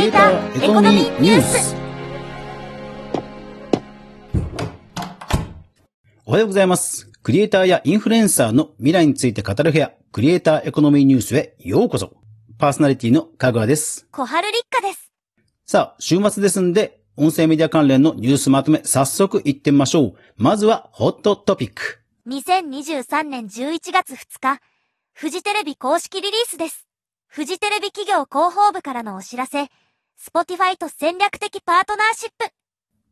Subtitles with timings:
[0.00, 1.76] エイターエコノミーニュース
[6.24, 7.10] おはようございます。
[7.22, 12.14] クリエイターやインフルエンサーの未来について語る部屋、クリエイターエコノミーニュースへようこそ。
[12.56, 14.06] パーソナリティのかぐわです。
[14.10, 15.12] 小春立花です。
[15.66, 20.14] さあ、週末ですんで、音声メディア関連のニュースまとめ、早速行ってみましょう。
[20.38, 22.00] まずは、ホットトピック。
[22.26, 24.62] 2023年11月2日、
[25.12, 26.86] フジテレビ公式リリースです。
[27.26, 29.68] フジテレビ企業広報部からのお知らせ、
[30.22, 32.52] Spotify と戦略的パートナーシップ。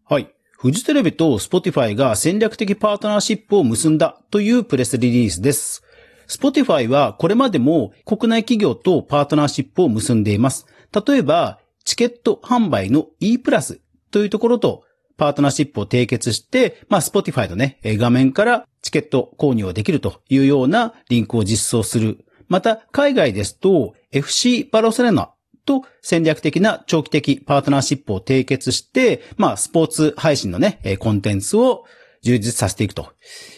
[0.05, 0.29] はい。
[0.51, 5.83] フジテレビと Spotify が戦略的パートナーシップを結んだというプレスリリースです。
[6.29, 10.67] Spotify はこれまでも国内企業とパートナーシップを結んでいます。
[11.07, 13.81] 例えば、チケット販売の E プラス
[14.11, 14.85] というところと
[15.17, 22.27] パートナーシップを締結して、まあ、Spotify のね、画面からチケット購入をできるというようなリンクを実装する。
[22.49, 25.31] また、海外ですと、FC バルセロナ
[25.69, 31.85] と戦略的な長期的パートナーシップを締結して、まあ、スポーツ配信のね、えコンテンツを
[32.23, 33.13] 充実させていくと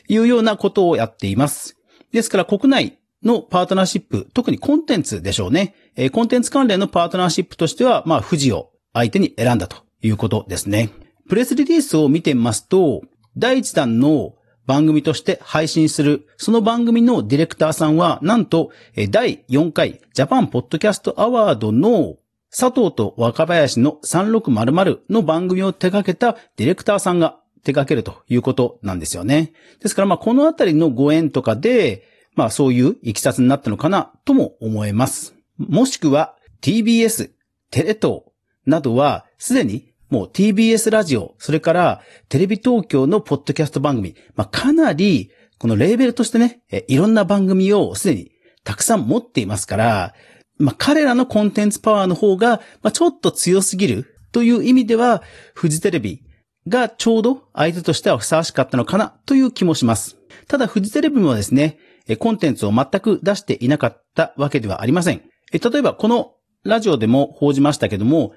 [0.08, 1.76] いうようなことをやっています。
[2.12, 5.76] ですから国内のパートナーシップ、特にコンテンツでしょうね。
[5.94, 10.90] えコンテンツ関連のパートナーシップとしては、まあ、富士を相手に選んだということですね。
[11.28, 13.02] プレスリリースを見てみますと、
[13.36, 14.34] 第1弾の
[14.70, 18.70] 番組として配信する、その番組のディレクターさんは、なんと、
[19.10, 22.18] 第4回ジャパンポッドキャストアワードの
[22.56, 29.54] 佐藤と若林の3600の番組を手掛けたディレクターさんが手掛けるということなんですよね。
[29.80, 32.04] ですからまあこのあたりのご縁とかで、
[32.36, 35.34] まあそういういきさつになったのかなとも思えます。
[35.58, 37.32] もしくは TBS、
[37.72, 38.20] テレ東
[38.66, 48.32] などはすでにもう TBS ラジオ、それからテレビ東京のポッドキャスト番組、まあかなりこのレーベルとしてね、いろんな番組をすでに
[48.64, 50.14] たくさん持っていますから、
[50.58, 55.22] まあ、彼らのコンテンツパワーの方が、まあ、ちょっと強すぎるという意味では、
[55.54, 56.22] フジテレビ
[56.68, 60.18] がちょうど相手としてはふさわしかったのかなという気もします。
[60.48, 61.78] ただ、フジテレビもですね、
[62.18, 65.22] コンテンツを全く出していなかったわけではありません。
[65.52, 66.34] 例えば、この
[66.64, 68.32] ラジオでも報じましたけども、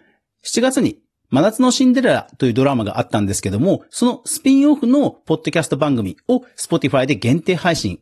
[0.45, 0.99] 7月に
[1.33, 8.01] 真夏のシンデレラというドラマがあったんですけども、そのスピンオフのポッドキャスト番組を Spotify で限定配信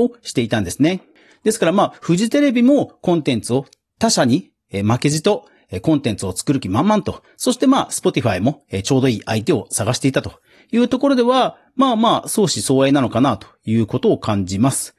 [0.00, 1.02] をしていたんですね。
[1.44, 3.66] ですからまあ、フジテレビもコンテンツを
[4.00, 5.46] 他社に負けじと
[5.82, 10.40] コンテンツを作る気満々と、そしてまあ、 Spotify もちょうどいい相手を探していたと
[10.72, 14.96] いうところでは、まあまあ、相思相愛なのかなということを感じます。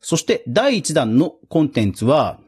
[0.00, 2.38] そして第1弾のコンテンツは、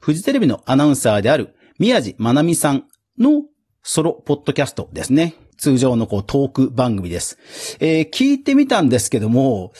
[0.00, 2.86] フジテレビのアナウンサーである宮地まなみさん
[3.18, 3.42] の
[3.86, 5.34] ソロポッドキャストですね。
[5.58, 7.36] 通常のこうトーク番組です。
[7.80, 9.74] えー聞いてみたんですけども、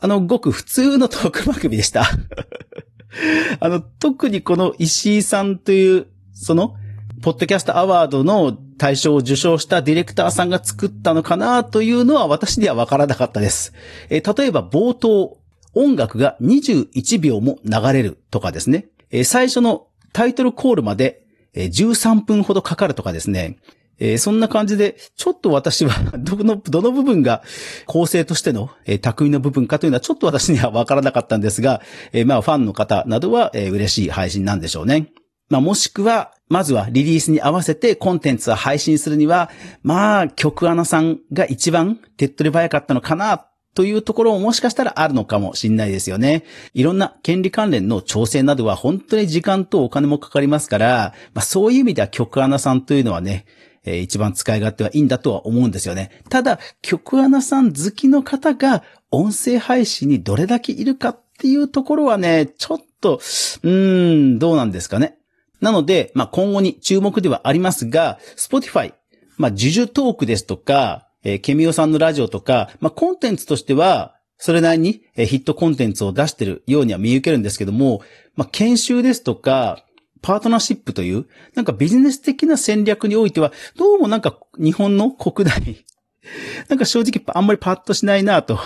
[0.00, 2.06] あの、ごく普通のトーク番組でした。
[3.60, 6.74] あの、特にこの石井さんという、その、
[7.20, 13.74] ポッドキャストアワードの大賞を受賞したディレクターさんが作ったのかなというのは私にはわからなかったです。
[14.08, 15.36] えー例えば冒頭、
[15.74, 18.88] 音楽が21秒も流れるとかですね。
[19.10, 21.19] えー最初のタイトルコールまで
[21.54, 23.58] 13分ほどかかるとかですね。
[24.00, 27.42] えーそんな感じで、ちょっと私は、 どの、どの部分が
[27.86, 35.08] 構成としての、えー巧みの部分かというのはちょっと私にはわからなかったんですが、えーまあファンの方などは、えー嬉しい配信なんでしょうね。
[35.50, 39.50] まあもしくは、まずはリリースに合わせてコンテンツを配信するには、
[39.82, 46.44] まあ曲アナさんが一番手っ取り早かったのかな、というところももしかしたらあるのかもしれないですよね。
[46.74, 53.46] いろんな権利関連の調整などは本当に時間とお金もかかりますから、まあそういう意味では曲アナさんというのはね、
[53.84, 56.10] えー一番使い勝手はいいんだとは思うんですよね。
[56.28, 65.16] ただ、曲アナさん好きの方が音声配信にどれだけいるかっていうところはね、ちょっと、うーん、どうなんですかね。
[65.60, 68.94] なので、まあ今後に注目ではありますが、Spotify、
[69.36, 78.02] まあ、ジュジュトークですとか、えーケミオさんのラジオとか、まあ、コンテンツとしては、それなりにえーヒットコンテンツを出してるようには見受けるんですけども、
[78.36, 79.84] まあ、研修ですとか、
[80.22, 85.84] パートナーシップという、なんかビジネス的な戦略においては、どうもなんか日本の国内、
[86.68, 88.58] なんか正直あんまりパッとしないなと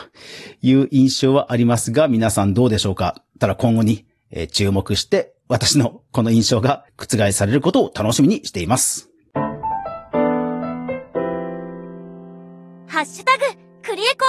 [0.62, 3.22] いう印象はありますが、皆さんどうでしょうか？
[3.38, 9.13] ただ今後にえー注目して、私のこの印象が覆されることを楽しみにしています。
[12.94, 13.44] ハッシュタグ、
[13.82, 14.24] クリエコ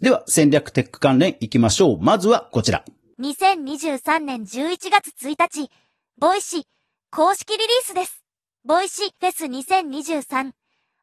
[0.00, 1.98] では、戦略テック関連行きましょう。
[2.00, 2.82] まずはこちら。
[3.20, 5.70] 2023年11月1日、
[6.18, 6.62] Voicy
[7.10, 8.24] 公式リリースです。
[8.64, 10.52] Voicy フェス2023。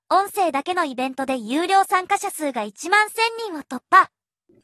[0.10, 4.10] 音声だけのイベントで有料参加者数が1万1000人を突破。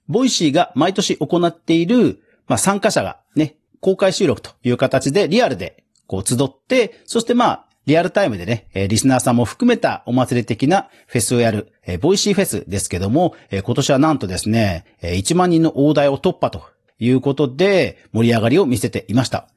[0.07, 16.63] Voicy が毎年行っている、まあ、参加者がね、公開収録という形でリアルでこう集って、そしてまあ、リアルタイムでね、リスナーさんも含めたお祭り的なフェスをやる、 Voicy フェスですけども、今年はなんとですね、1万人の大台を突破と
[16.99, 19.49] いうことで盛り上がりを見せていました。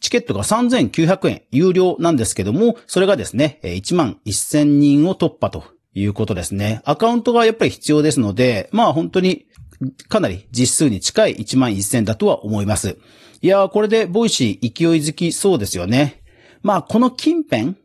[0.00, 6.80] チケットが3900円、有料なんですけども、それがですね、1万1000人を突破ということですね。
[6.84, 9.44] アカウントがやっぱり必要ですので、まあ本当に
[10.08, 12.96] かなり実数に近い1万1000だとは思います。
[13.42, 16.22] いやー、これで Voicy 勢いづきそうですよね。
[16.66, 17.76] まあ、この近辺、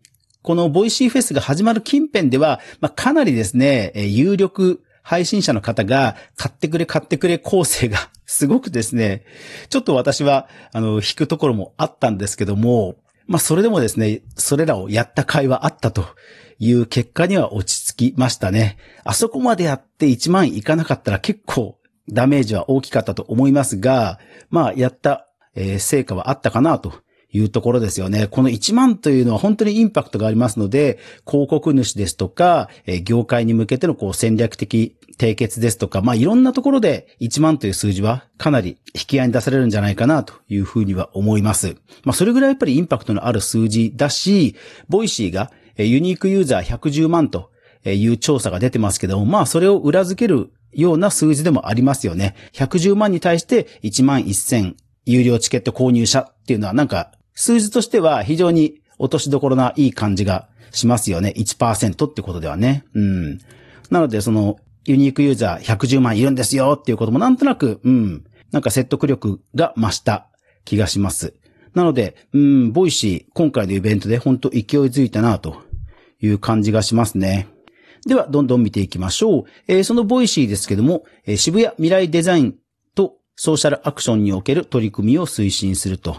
[0.41, 9.23] この Voicy フェスが始まる近辺では、まあ、かなりですねえ、有力配信者の方が買ってくれ買ってくれ攻勢が すごくですね、
[9.69, 12.95] ちょっと私は、あの、引くところもあったんですけども、
[13.27, 16.03] まあ、それでもですね、それらをやった甲斐はあったと
[16.57, 18.77] いう結果には落ち着きましたね。
[19.03, 21.77] あそこまでやって1万いかなかったら結構
[22.09, 24.17] ダメージは大きかったと思いますが、
[24.49, 26.93] まあ、やった、えー、成果はあったかなと
[27.33, 28.27] いうところですよね。
[28.27, 41.75] この1万というのは本当にインパクトがありますので、広告主ですとか、え、業界に向けてのこう戦略的締結ですとか、まあいろんなところで1万という数字はかなり引き合いに出されるんじゃないかなというふうには思います。
[42.03, 44.55] まあそれぐらいやっぱりインパクトのある数字だし、
[44.89, 47.51] Voicy がユニークユーザー110万と
[47.85, 52.35] いう調査が出てますけども、まあそれを裏付けるような数字でもありますよね。
[52.53, 54.75] 110万に対して1万1000
[55.05, 61.33] 有料チケット購入者っていうのはなんか数字としては非常に落としどころないい感じがしますよね。
[61.35, 62.85] 1%ってことではね。
[62.93, 63.39] うん。
[63.89, 68.23] なのでそのユニークユーザー110万いるんですよっていうこともなんとなく、うん。
[68.51, 70.27] なんか説得力が増した
[70.65, 71.33] 気がします。
[71.73, 75.61] なので、うん、 Voicy、今回のイベントで本当勢いづいたなと
[76.19, 77.47] いう感じがしますね。
[78.05, 79.43] では、どんどん見ていきましょう。
[79.67, 82.55] えー、その Voicy ですけども、えー、渋谷未来デザイン
[82.95, 86.17] とソーシャルアクションにおける取り組みを推進すると、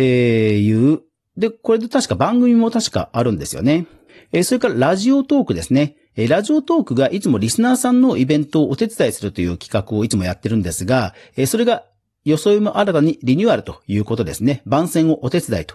[0.00, 1.00] えー、いう。
[1.36, 3.86] で、これで確か番組も確かあるんですよね。
[4.30, 5.96] えー、それから Radiotalk ですね。
[6.16, 11.84] え、 Radiotalk がいつもリスナーさんのイベントをお手伝いするという企画をいつもやってるんですが、え、それが
[12.24, 14.62] 装いも新たにリニューアルということですね。
[14.66, 15.74] 番宣をお手伝いと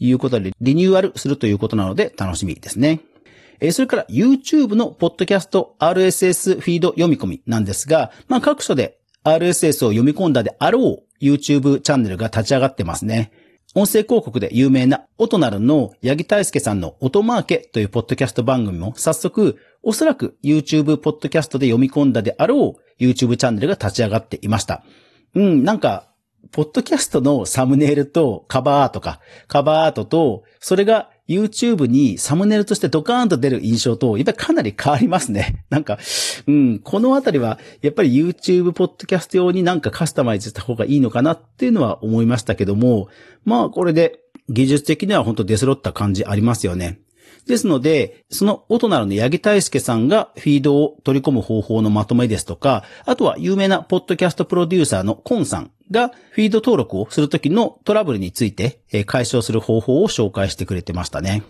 [0.00, 3.00] いうことでリニューアルするということなので楽しみですね。
[3.60, 13.32] えそれから YouTube のポッドキャスト RSS フィード読み込みなんですが、まあ各所で RSS を読み込んだであろう YouTube チャンネルが立ち上がってますね。
[13.76, 24.84] 音声広告で有名なオトナルの八木大輔さんの音マーケというポッドキャスト番組も早速、おそらく YouTube ポッドキャストで読み込んだであろう YouTube チャンネルが立ち上がっていました。
[25.34, 26.08] うん、なんか、
[26.52, 29.18] ポッドキャストのサムネイルとカバーアートか、
[29.48, 35.64] カバーアートと、それが YouTube にサムネイルとしてドカーンと出る印象と、やっぱりかなり変わりますね。
[35.70, 35.98] なんか、
[36.46, 43.08] うん、このあたりは、やっぱり YouTube ポッドキャスト用になんかカスタマイズした方がいいのかなっていうのは思いましたけども、
[43.44, 47.00] まあこれで技術的には本当出揃った感じありますよね。
[47.46, 61.42] ですので、その音なるの八木大輔さんがフィードを取り込む方法のまとめですとか、あとは有名なポッドキャストプロデューサーのコンさんがフィード登録をするときのトラブルについて解消する方法を紹介してくれてましたね。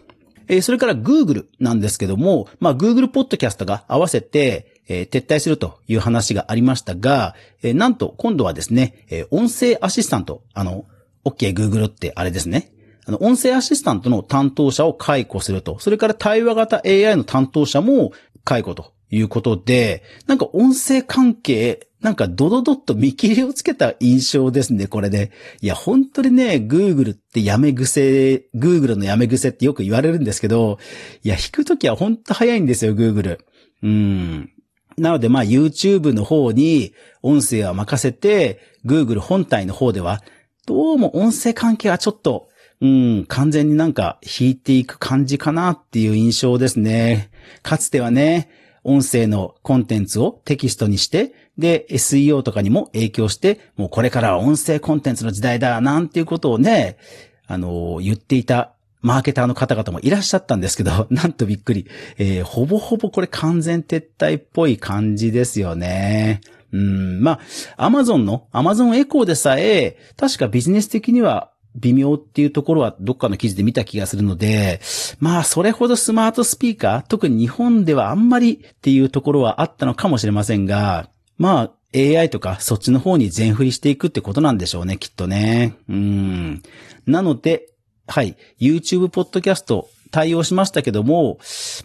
[0.62, 10.84] それから Google なんですけども、まあ Google ポッドキャストが合わせて撤退するという話がありましたが、なんと今度はですね、音声アシスタント、あの、
[11.25, 12.72] OK Google ってあれですね。
[13.06, 15.79] あの、音声アシスタントの担当者を解雇すると。
[15.79, 18.13] それから対話型 AI の担当者も
[18.44, 25.31] 解雇ということで、なんか音声関係、なんかドドドッと見切りをつけた印象ですね、これで。
[25.63, 30.79] いや、本当にね、Google ってやめ癖、Google のやめ癖ってよく言われるんですけど、
[31.23, 33.39] いや、引くときは本当早いんですよ、Google。
[33.82, 34.51] うん。
[34.96, 36.93] なので、まあ、YouTube の方に
[37.23, 40.23] 音声は任せて、Google 本体の方では、
[40.67, 42.49] どうも音声関係はちょっと、
[42.81, 47.31] うん、完全になんか引いていく感じかなっていう印象ですね。
[47.62, 48.50] かつてはね、
[48.84, 56.98] 音声のコンテンツをテキストにして、で、SEO とかにも影響して、もうこれからは音声コンテンツの時代だ、なんていうことをね、
[57.46, 61.86] あの、言っていたマーケターの方々もいらっしゃったんですけど、 なんとびっくり。
[62.19, 66.40] えー、ほぼほぼこれ完全撤退っぽい感じですよね。
[66.72, 67.38] うん、ま
[67.76, 74.81] あ、アマゾンの、アマゾンエコーでさえ、確かビジネス的には微妙っていうところはどっかの記事で見た気がするので、
[75.19, 85.76] まあそれほどスマートスピーカー、特に日本ではあんまりっていうところはあったのかもしれませんが、まあ AI とかそっちの方に全振りしていくってことなんでしょうね、きっとね。
[85.88, 86.62] うん。
[87.06, 87.69] なので、
[88.06, 91.38] はい、YouTube ポッドキャスト対応しましたけども、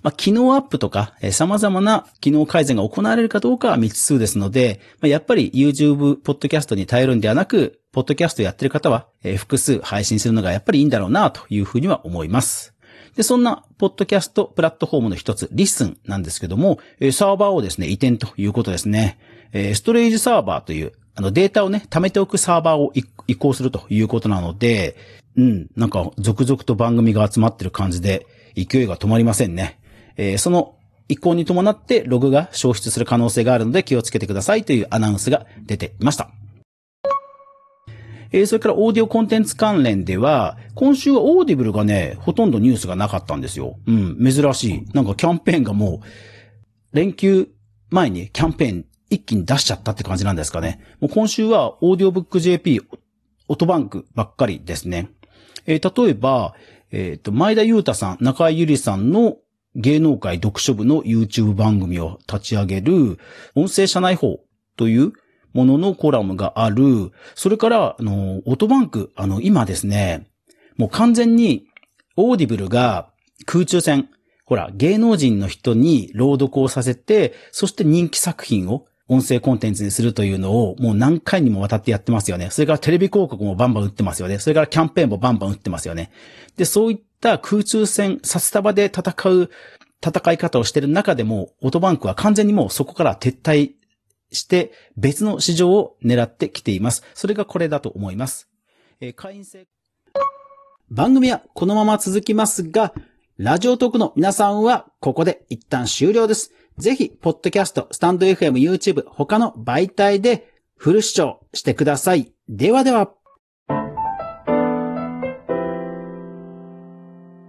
[0.04, 12.74] まあ、機能アップとか、えー、様々な機能改善が行われるかどうかは未知数ですので、まあ、やっぱり YouTube ポッドキャストに頼るんではなく、ポッドキャストやってる方は、えー複数配信するのがやっぱりいいんだろうなというふうには思います。
[13.16, 19.18] で、そんな、ポッドキャストプラットフォームの一つ、 LISTEN なんですけども、えサーバーをですね、移転ということですね。
[19.52, 24.96] えストレージサーバーという、あの、データをね、貯めておくサーバーを移移行するということなので、
[25.36, 29.80] うん、なんか、続々と番組が集まってる感じで、勢いが止まりませんね。
[30.18, 30.76] えーその
[31.12, 36.30] 移行に伴ってログが消失する可能性があるので気をつけてくださいというアナウンスが出ていました。
[38.32, 43.80] えーそれからオーディオコンテンツ関連では、今週は Audible がね、ほとんどニュースがなかったんですよ。
[43.88, 44.86] うん、珍しい。
[44.94, 47.50] なんかキャンペーンがもう、連休
[47.90, 50.80] 前にキャンペーン一気に出しちゃったって感じなんですかね。
[51.00, 52.82] もう今週はオーディオブック JP、
[53.48, 55.10] オトバンクばっかりですね。
[55.66, 56.54] えー例えば、
[56.92, 59.38] えっ、と、前田裕太さん、中井ゆりさんの
[59.76, 63.20] 芸能界読書部の YouTube 番組を立ち上げる、
[63.56, 64.40] 音声社内報
[64.76, 65.14] という
[65.54, 67.12] もののコラムがある。
[67.36, 70.28] それから、あの、オトバンク、あの、今ですね、
[70.78, 71.66] もう完全に、
[72.16, 73.10] オーディブルが
[73.46, 74.10] 空中戦、
[74.46, 82.50] ほら、芸能人の人に朗読をさせて、そして人気作品を音声コンテンツにするというのをもう何回にもわたってやってますよね。
[82.52, 84.38] それからテレビ広告もバンバン打ってますよね。
[84.40, 86.12] それからキャンペーンもバンバン打ってますよね。
[86.58, 89.50] で、そういった空中戦、札束で戦う
[90.06, 93.72] 戦い方をしている中でも、オートバンクは完全にもうそこから撤退
[94.32, 97.04] して別の市場を狙ってきています。
[97.14, 98.50] それがこれだと思います。
[99.02, 99.68] えー会員制
[100.92, 102.94] 番組はこのまま続きますが、
[103.38, 106.52] ラジオトークの皆さんはここで一旦終了です。
[106.78, 112.34] ぜひ、ポッドキャスト、スタンド FM、YouTube、他の媒体でフル視聴してください。
[112.48, 113.12] ではでは。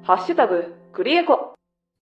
[0.03, 1.55] ハッシュタグ、クリエコ。